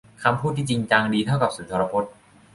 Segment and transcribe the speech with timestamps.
[0.23, 2.11] คำพูดที่จริงจังดีเท่ากับสุนทรพจน์